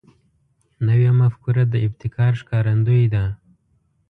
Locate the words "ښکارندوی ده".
2.41-3.23